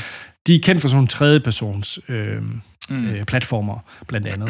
[0.47, 2.41] de er kendt for sådan nogle tredjepersons øh,
[2.89, 3.09] mm.
[3.09, 4.49] øh, platformer, blandt andet.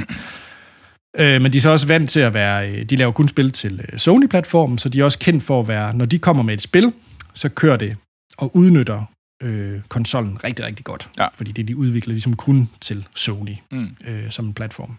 [1.18, 2.72] Øh, men de er så også vant til at være...
[2.72, 5.68] Øh, de laver kun spil til øh, Sony-platformen, så de er også kendt for at
[5.68, 5.94] være...
[5.94, 6.94] Når de kommer med et spil,
[7.34, 7.98] så kører det
[8.38, 9.04] og udnytter
[9.44, 11.10] øh, konsollen rigtig, rigtig godt.
[11.18, 11.28] Ja.
[11.34, 13.96] Fordi det de udvikler ligesom kun til Sony mm.
[14.08, 14.98] øh, som en platform.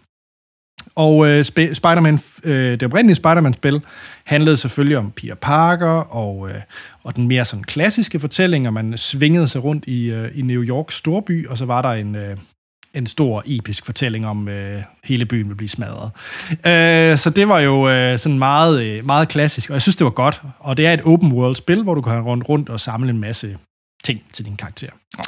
[0.95, 3.81] Og øh, Sp- Spider-Man, øh, det oprindelige Spider-Man-spil
[4.23, 6.61] handlede selvfølgelig om Peter Parker og, øh,
[7.03, 10.63] og den mere sådan klassiske fortælling, og man svingede sig rundt i, øh, i New
[10.63, 12.37] York storby, og så var der en, øh,
[12.93, 16.11] en stor episk fortælling om øh, hele byen vil blive smadret.
[16.51, 20.05] Øh, så det var jo øh, sådan meget, øh, meget klassisk, og jeg synes, det
[20.05, 20.41] var godt.
[20.59, 23.19] Og det er et open world spil, hvor du kan rundt rundt og samle en
[23.19, 23.57] masse
[24.03, 24.89] ting til din karakter.
[25.17, 25.23] Ja.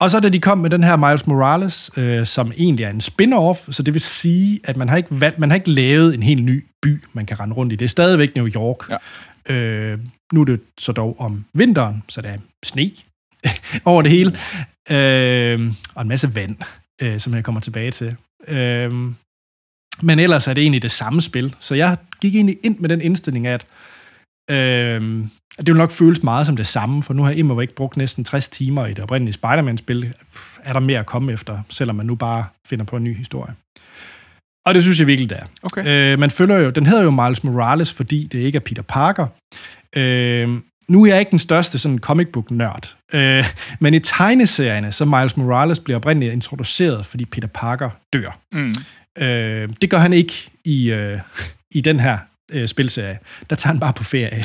[0.00, 3.00] Og så da de kom med den her Miles Morales, øh, som egentlig er en
[3.00, 6.22] spin-off, så det vil sige, at man har, ikke valgt, man har ikke lavet en
[6.22, 7.76] helt ny by, man kan rende rundt i.
[7.76, 8.90] Det er stadigvæk New York.
[8.90, 9.54] Ja.
[9.54, 9.98] Øh,
[10.32, 12.90] nu er det så dog om vinteren, så der er sne
[13.84, 14.38] over det hele.
[14.90, 16.56] Øh, og en masse vand,
[17.02, 18.16] øh, som jeg kommer tilbage til.
[18.48, 18.92] Øh,
[20.02, 21.54] men ellers er det egentlig det samme spil.
[21.60, 23.66] Så jeg gik egentlig ind med den indstilling, at
[24.50, 25.00] øh,
[25.58, 28.24] det vil nok føles meget som det samme, for nu har jeg ikke brugt næsten
[28.24, 30.14] 60 timer i det oprindelige Spider-Man-spil.
[30.62, 33.54] Er der mere at komme efter, selvom man nu bare finder på en ny historie.
[34.66, 35.46] Og det synes jeg virkelig, det er.
[35.62, 36.12] Okay.
[36.12, 39.26] Øh, man følger jo, den hedder jo Miles Morales, fordi det ikke er Peter Parker.
[39.96, 43.44] Øh, nu er jeg ikke den største sådan comic book nørd, øh,
[43.80, 48.38] men i tegneserierne, så Miles Morales bliver oprindeligt introduceret, fordi Peter Parker dør.
[48.52, 48.74] Mm.
[49.18, 51.20] Øh, det gør han ikke i, øh,
[51.70, 52.18] i den her
[52.52, 53.18] øh, spilserie.
[53.50, 54.44] Der tager han bare på ferie.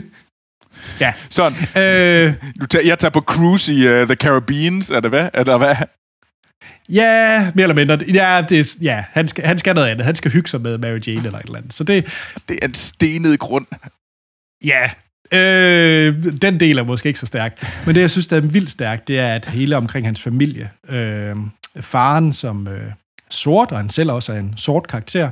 [1.04, 1.12] ja.
[1.30, 1.58] Sådan.
[1.82, 5.28] Øh, du tager, jeg tager på cruise i uh, The Caribbeans, er det hvad?
[5.34, 5.76] Er det hvad?
[6.88, 7.98] Ja, mere eller mindre.
[8.14, 10.06] Ja, det er, ja han, skal, han skal noget andet.
[10.06, 11.72] Han skal hygge sig med Mary Jane eller et eller andet.
[11.72, 12.06] Så det,
[12.48, 13.66] det er en stenet grund.
[14.64, 14.90] Ja,
[15.32, 17.64] Øh, den del er måske ikke så stærk.
[17.86, 20.70] Men det, jeg synes, der er vildt stærkt, det er, at hele omkring hans familie,
[20.88, 21.36] øh,
[21.80, 22.90] faren som øh,
[23.30, 25.30] sort, og han selv også er en sort karakter,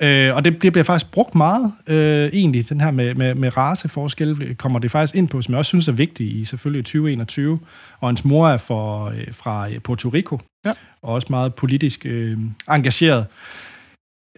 [0.00, 3.56] øh, og det, det bliver faktisk brugt meget, øh, egentlig, den her med, med, med
[3.56, 7.58] raceforskel, kommer det faktisk ind på, som jeg også synes er vigtigt i selvfølgelig 2021,
[8.00, 10.72] og hans mor er for, øh, fra Puerto Rico, ja.
[11.02, 12.38] og også meget politisk øh,
[12.70, 13.26] engageret.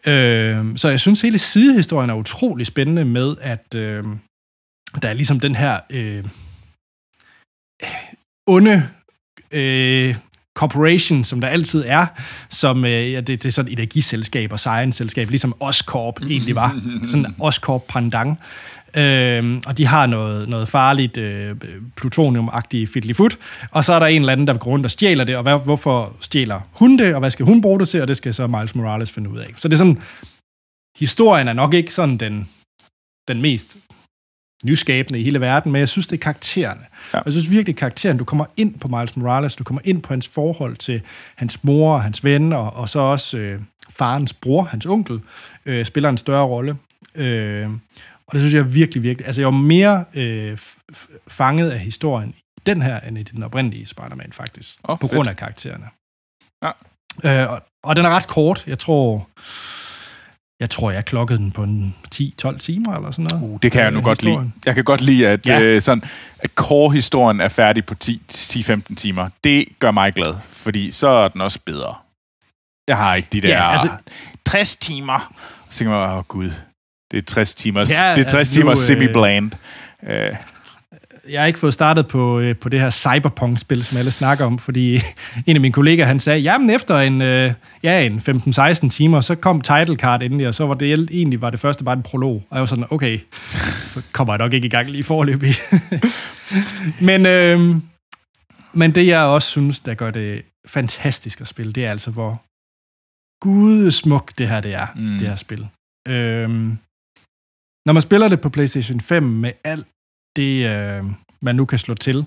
[0.06, 3.74] Øh, så jeg synes, hele sidehistorien er utrolig spændende med, at...
[3.74, 4.04] Øh,
[5.02, 6.24] der er ligesom den her øh,
[8.46, 8.88] onde
[9.50, 10.16] øh,
[10.54, 12.06] corporation, som der altid er,
[12.48, 16.80] som øh, ja, det, det er sådan et energiselskab og science-selskab, ligesom Oscorp egentlig var.
[17.10, 18.38] Sådan Oscorp Pandang.
[18.96, 21.56] Øh, og de har noget, noget farligt øh,
[21.96, 23.38] plutonium-agtigt fiddlyfoot,
[23.70, 25.58] og så er der en eller anden, der går rundt og stjæler det, og hvad,
[25.64, 28.46] hvorfor stjæler hun det, og hvad skal hun bruge det til, og det skal så
[28.46, 29.54] Miles Morales finde ud af.
[29.56, 30.02] Så det er sådan,
[30.98, 32.48] historien er nok ikke sådan den,
[33.28, 33.76] den mest
[34.64, 36.80] nyskabende i hele verden, men jeg synes, det er karaktererne.
[37.14, 37.20] Ja.
[37.24, 40.28] Jeg synes virkelig, karakteren, du kommer ind på Miles Morales, du kommer ind på hans
[40.28, 41.02] forhold til
[41.36, 45.20] hans mor og hans ven, og, og så også øh, farens bror, hans onkel,
[45.66, 46.76] øh, spiller en større rolle.
[47.14, 47.70] Øh,
[48.26, 49.26] og det synes jeg virkelig, virkelig...
[49.26, 50.58] Altså, jeg var mere øh,
[51.28, 54.78] fanget af historien i den her, end i den oprindelige Spider-Man, faktisk.
[54.82, 55.16] Oh, på fedt.
[55.16, 55.86] grund af karaktererne.
[56.62, 57.42] Ja.
[57.42, 58.64] Øh, og, og den er ret kort.
[58.66, 59.28] Jeg tror
[60.60, 63.42] jeg tror, jeg klokkede den på en 10-12 timer eller sådan noget.
[63.42, 64.52] Uh, det kan jeg nu godt lide.
[64.66, 65.62] Jeg kan godt lide, at, ja.
[65.62, 66.02] øh, sådan,
[66.38, 69.28] at core-historien er færdig på 10-15 timer.
[69.44, 71.94] Det gør mig glad, fordi så er den også bedre.
[72.88, 73.88] Jeg har ikke de der ja, altså,
[74.46, 75.32] 60 timer.
[75.70, 76.50] Så tænker man, åh oh, gud,
[77.10, 79.50] det er 60 timer, ja, det er 60 altså, timer semi-bland.
[80.02, 80.36] Øh,
[81.30, 84.58] jeg har ikke fået startet på, øh, på det her Cyberpunk-spil, som alle snakker om,
[84.58, 84.94] fordi
[85.46, 89.34] en af mine kollegaer, han sagde, jamen efter en, øh, ja, en 15-16 timer, så
[89.34, 92.44] kom title card endelig, og så var det egentlig var det første bare en prolog.
[92.50, 93.18] Og jeg var sådan, okay,
[93.94, 95.54] så kommer jeg nok ikke i gang lige forløbig.
[97.08, 97.76] men, øh,
[98.72, 102.42] men det, jeg også synes, der gør det fantastisk at spille, det er altså, hvor
[103.40, 105.18] gudesmuk det her det er, mm.
[105.18, 105.68] det her spil.
[106.08, 106.48] Øh,
[107.86, 109.86] når man spiller det på PlayStation 5 med alt
[110.36, 111.04] det, øh,
[111.40, 112.24] man nu kan slå til.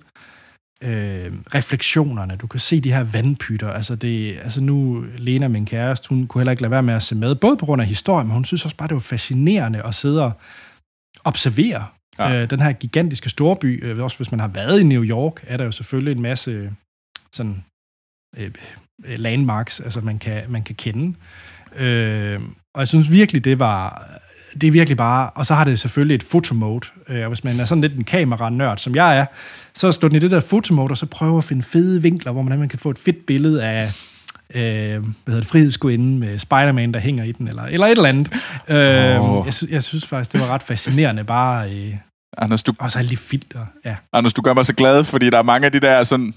[0.84, 6.10] Øh, refleksionerne, du kan se de her vandpytter, altså, det, altså nu, Lena, min kæreste,
[6.10, 8.28] hun kunne heller ikke lade være med at se med, både på grund af historien,
[8.28, 10.32] men hun synes også bare, det var fascinerende at sidde og
[11.24, 11.86] observere
[12.20, 12.42] Ja.
[12.42, 15.58] Øh, den her gigantiske storby, øh, også hvis man har været i New York, er
[15.58, 16.74] der jo selvfølgelig en masse
[17.34, 17.66] sådan
[18.38, 18.52] øh,
[19.06, 21.16] landmarks, altså man kan, man kan kende.
[21.76, 22.42] Øh,
[22.74, 24.10] og jeg synes virkelig, det var
[24.62, 27.60] det er virkelig bare, og så har det selvfølgelig et fotomode, øh, og hvis man
[27.60, 29.26] er sådan lidt en kameranørd, som jeg er,
[29.76, 32.42] så står den i det der fotomode, og så prøver at finde fede vinkler, hvor
[32.42, 33.84] man, man kan få et fedt billede af,
[34.54, 38.10] øh, hvad hedder det, frihedsgudinde med Spider-Man, der hænger i den, eller, eller et eller
[38.10, 38.34] andet.
[38.70, 39.46] Øh, oh.
[39.46, 41.72] jeg, sy- jeg synes faktisk, det var ret fascinerende, bare...
[41.72, 41.96] Øh,
[42.38, 42.74] Anders, du...
[42.80, 43.96] Og så alle de filter, ja.
[44.14, 46.34] Anders, du gør mig så glad, fordi der er mange af de der sådan...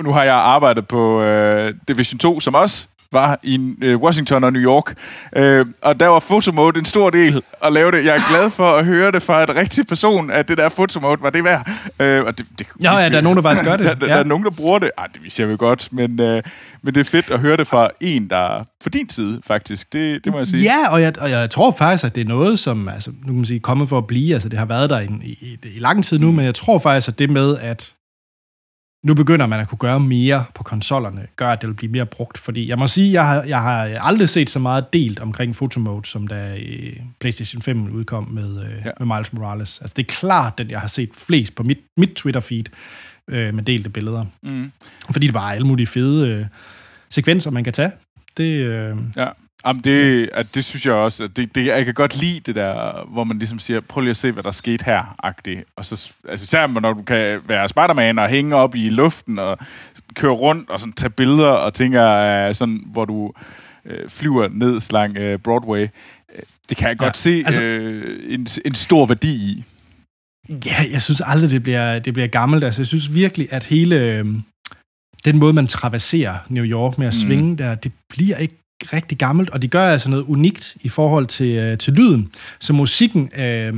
[0.00, 4.52] Nu har jeg arbejdet på øh, Division 2, som også var i øh, Washington og
[4.52, 4.94] New York.
[5.36, 8.04] Øh, og der var fotomode en stor del at lave det.
[8.04, 11.22] Jeg er glad for at høre det fra et rigtig person, at det der fotomode
[11.22, 11.70] var det værd.
[12.00, 13.86] Øh, og det, det, ja, ja, der er nogen, der faktisk gør det.
[13.86, 14.12] der, der, ja.
[14.12, 14.90] der er nogen, der bruger det.
[14.98, 16.42] Ej, det viser jeg jo godt, men, øh,
[16.82, 19.92] men det er fedt at høre det fra en, der er for din side, faktisk.
[19.92, 20.62] Det, det må jeg sige.
[20.62, 23.34] Ja, og jeg, og jeg tror faktisk, at det er noget, som altså, nu kan
[23.34, 24.34] man sige, kommet for at blive.
[24.34, 26.36] Altså, det har været der i, i, i lang tid nu, mm.
[26.36, 27.92] men jeg tror faktisk, at det med, at
[29.02, 32.06] nu begynder man at kunne gøre mere på konsollerne, gør, at det vil blive mere
[32.06, 32.38] brugt.
[32.38, 36.08] Fordi jeg må sige, jeg har, jeg har aldrig set så meget delt omkring fotomode,
[36.08, 36.58] som da
[37.20, 38.90] PlayStation 5 udkom med, øh, ja.
[39.04, 39.78] med Miles Morales.
[39.80, 42.64] Altså det er klart, at jeg har set flest på mit, mit Twitter-feed
[43.28, 44.24] øh, med delte billeder.
[44.42, 44.72] Mm.
[45.10, 46.46] Fordi det var alle mulige fede øh,
[47.10, 47.92] sekvenser, man kan tage.
[48.36, 49.28] Det, øh, ja.
[49.66, 52.54] Jamen det, at det synes jeg også, at det, det, jeg kan godt lide det
[52.54, 55.64] der, hvor man ligesom siger, prøv lige at se, hvad der skete her, agtigt.
[55.76, 59.58] Og så, altså især når du kan være Spider-Man og hænge op i luften og
[60.14, 63.32] køre rundt og sådan tage billeder og tænker, sådan, hvor du
[63.84, 65.82] uh, flyver ned lang uh, Broadway.
[65.82, 69.64] Uh, det kan jeg ja, godt se altså, uh, en, en stor værdi i.
[70.66, 72.64] Ja, jeg synes aldrig, det bliver, det bliver gammelt.
[72.64, 74.00] Altså jeg synes virkelig, at hele...
[74.00, 74.26] Øh,
[75.24, 77.26] den måde, man traverserer New York med at mm.
[77.26, 78.54] svinge der, det bliver ikke
[78.92, 82.28] rigtig gammelt, og de gør altså noget unikt i forhold til, øh, til lyden.
[82.58, 83.74] Så musikken øh,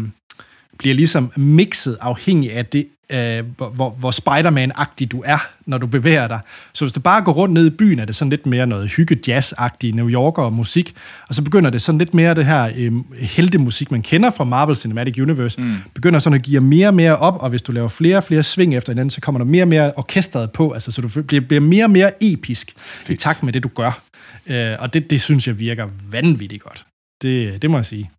[0.78, 6.28] bliver ligesom mixet afhængig af det, øh, hvor, hvor Spider-Man-agtig du er, når du bevæger
[6.28, 6.40] dig.
[6.72, 8.90] Så hvis du bare går rundt ned i byen, er det sådan lidt mere noget
[8.90, 10.94] hygge-jazz-agtig New Yorker musik,
[11.28, 14.76] og så begynder det sådan lidt mere det her øh, heltemusik, man kender fra Marvel
[14.76, 15.74] Cinematic Universe, mm.
[15.94, 18.42] begynder sådan at give mere og mere op, og hvis du laver flere og flere
[18.42, 21.40] sving efter hinanden, så kommer der mere og mere orkestret på, altså så du bliver,
[21.40, 23.10] bliver mere og mere episk Fedt.
[23.10, 24.02] i takt med det, du gør.
[24.46, 26.84] Øh, og det, det synes jeg virker vanvittigt godt.
[27.22, 28.10] Det, det må jeg sige.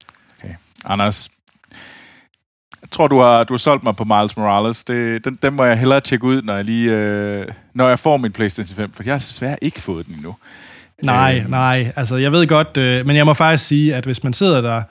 [0.43, 0.53] Okay.
[0.85, 1.29] Anders,
[2.81, 4.83] jeg tror, du har, du har solgt mig på Miles Morales.
[4.83, 8.17] Det, den, den må jeg hellere tjekke ud, når jeg, lige, øh, når jeg får
[8.17, 10.35] min PlayStation 5, for jeg har desværre ikke fået den endnu.
[11.03, 11.51] Nej, øh.
[11.51, 11.91] nej.
[11.95, 14.81] Altså, jeg ved godt, øh, men jeg må faktisk sige, at hvis man sidder der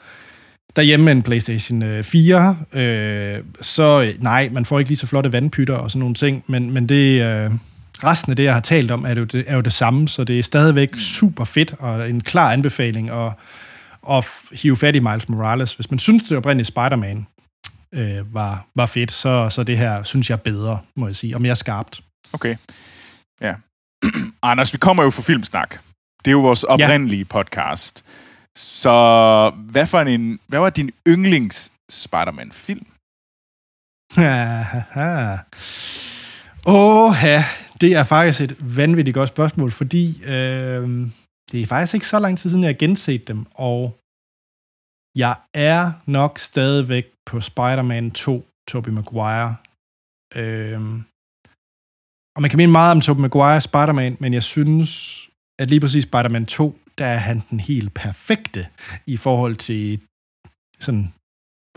[0.77, 5.75] derhjemme med en PlayStation 4, øh, så nej, man får ikke lige så flotte vandpytter
[5.75, 7.23] og sådan nogle ting, men, men det...
[7.23, 7.51] Øh,
[8.05, 10.25] resten af det, jeg har talt om, er jo det, er jo det samme, så
[10.25, 13.33] det er stadigvæk super fedt og en klar anbefaling at,
[14.11, 15.75] at hive fat i Miles Morales.
[15.75, 17.27] Hvis man synes, det oprindelige Spider-Man
[17.95, 21.37] øh, var, var fedt, så, så det her synes jeg er bedre, må jeg sige,
[21.37, 22.03] og mere skarpt.
[22.33, 22.57] Okay.
[23.41, 23.55] Ja.
[24.43, 25.79] Anders, vi kommer jo fra Filmsnak.
[26.25, 27.25] Det er jo vores oprindelige ja.
[27.25, 28.05] podcast.
[28.57, 32.87] Så hvad, for en, hvad var din yndlings Spider-Man-film?
[36.67, 37.45] Åh, ja.
[37.81, 41.11] Det er faktisk et vanvittigt godt spørgsmål, fordi øh,
[41.51, 43.99] det er faktisk ikke så lang tid siden, jeg har genset dem, og
[45.17, 49.57] jeg er nok stadigvæk på Spider-Man 2, Tobey Maguire.
[50.37, 50.81] Øh,
[52.35, 54.91] og man kan mene meget om Tobey Maguire Spider-Man, men jeg synes,
[55.61, 58.67] at lige præcis Spider-Man 2, der er han den helt perfekte
[59.07, 60.01] i forhold til
[60.81, 61.15] sådan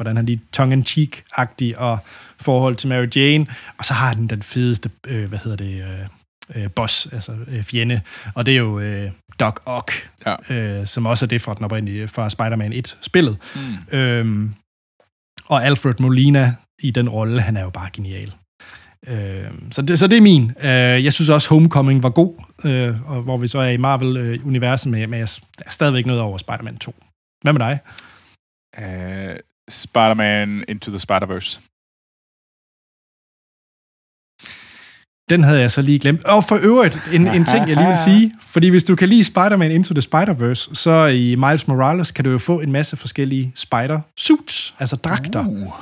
[0.03, 1.97] hvordan han lige tongue-in-cheek-agtig og
[2.41, 6.63] forhold til Mary Jane, og så har den den fedeste, øh, hvad hedder det, øh,
[6.63, 8.01] øh, boss, altså øh, fjende,
[8.35, 10.53] og det er jo øh, Doc Ock, ja.
[10.53, 13.37] øh, som også er det fra den oprindelige, fra Spider-Man 1-spillet.
[13.55, 13.97] Mm.
[13.97, 14.53] Øhm,
[15.45, 18.33] og Alfred Molina i den rolle, han er jo bare genial.
[19.07, 20.51] Øh, så, det, så det er min.
[20.63, 24.91] Øh, jeg synes også, Homecoming var god, øh, og hvor vi så er i Marvel-universet,
[24.91, 25.29] men, men jeg
[25.65, 26.95] er stadigvæk noget over Spider-Man 2.
[27.41, 27.79] Hvad med dig?
[28.77, 29.35] Uh,
[29.73, 31.59] Spider-Man Into the Spider-Verse.
[35.29, 36.23] Den havde jeg så lige glemt.
[36.23, 38.31] Og for øvrigt, en, en ting, jeg lige vil sige.
[38.53, 42.31] Fordi hvis du kan lide Spider-Man Into the Spider-Verse, så i Miles Morales kan du
[42.31, 45.45] jo få en masse forskellige spider-suits, altså dragter.
[45.45, 45.73] Uh.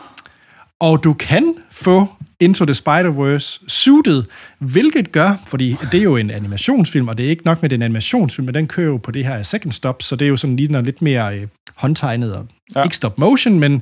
[0.79, 2.07] Og du kan få
[2.41, 4.23] Into the Spider-Verse suited,
[4.59, 7.81] hvilket gør, fordi det er jo en animationsfilm, og det er ikke nok med den
[7.81, 10.55] animationsfilm, men den kører jo på det her second stop, så det er jo sådan
[10.55, 12.83] lige lidt mere øh, håndtegnet, og ja.
[12.83, 13.81] ikke stop motion, men,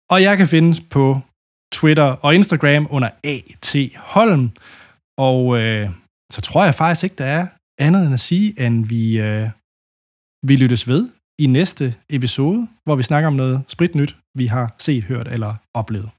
[0.09, 1.21] Og jeg kan findes på
[1.73, 3.75] Twitter og Instagram under A.T.
[3.97, 4.51] Holm.
[5.17, 5.89] Og øh,
[6.31, 9.49] så tror jeg faktisk ikke, der er andet end at sige, at vi, øh,
[10.47, 11.09] vi lyttes ved
[11.39, 16.09] i næste episode, hvor vi snakker om noget spritnyt, vi har set, hørt eller oplevet.